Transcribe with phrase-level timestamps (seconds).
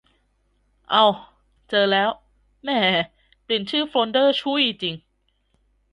[0.89, 1.05] เอ้า
[1.69, 2.09] เจอแล้ว
[2.63, 2.69] แหม
[3.43, 4.95] เปลี่ยนชื่อโฟลเดอร์ชุ่ยจริง